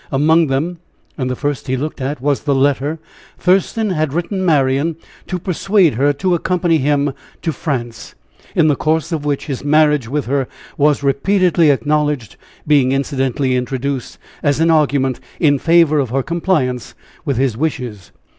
Among 0.11 0.47
them, 0.47 0.79
and 1.15 1.29
the 1.29 1.35
first 1.35 1.67
he 1.67 1.77
looked 1.77 2.01
at, 2.01 2.19
was 2.19 2.41
the 2.41 2.55
letter 2.55 2.97
Thurston 3.37 3.91
had 3.91 4.13
written 4.13 4.43
Marian 4.43 4.95
to 5.27 5.37
persuade 5.37 5.93
her 5.93 6.11
to 6.11 6.33
accompany 6.33 6.79
him 6.79 7.13
to 7.43 7.51
France, 7.53 8.15
in 8.55 8.67
the 8.67 8.75
course 8.75 9.11
of 9.11 9.25
which 9.25 9.45
his 9.45 9.63
marriage 9.63 10.09
with 10.09 10.25
her 10.25 10.47
was 10.75 11.03
repeatedly 11.03 11.69
acknowledged, 11.69 12.35
being 12.65 12.91
incidentally 12.91 13.55
introduced 13.55 14.17
as 14.41 14.59
an 14.59 14.71
argument 14.71 15.19
in 15.39 15.59
favor 15.59 15.99
of 15.99 16.09
her 16.09 16.23
compliance 16.23 16.95
with 17.23 17.37
his 17.37 17.55
wishes. 17.55 18.11